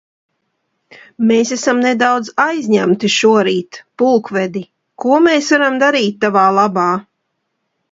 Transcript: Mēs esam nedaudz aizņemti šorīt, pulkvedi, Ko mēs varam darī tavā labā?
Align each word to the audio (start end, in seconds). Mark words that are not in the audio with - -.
Mēs 1.31 1.51
esam 1.55 1.81
nedaudz 1.83 2.31
aizņemti 2.45 3.11
šorīt, 3.17 3.81
pulkvedi, 4.03 4.65
Ko 5.05 5.21
mēs 5.29 5.53
varam 5.57 5.81
darī 5.87 6.05
tavā 6.27 6.49
labā? 6.61 6.91